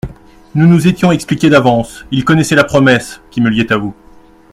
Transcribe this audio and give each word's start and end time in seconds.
Nous 0.55 0.65
nous 0.65 0.87
étions 0.87 1.11
expliqués 1.11 1.51
d'avance, 1.51 2.05
il 2.09 2.25
connaissait 2.25 2.55
la 2.55 2.63
promesse, 2.63 3.21
qui 3.29 3.39
me 3.39 3.51
liait 3.51 3.71
à 3.71 3.77
vous. 3.77 3.93